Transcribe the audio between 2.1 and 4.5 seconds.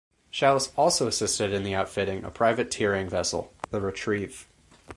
a privateering vessel, the "Retrieve".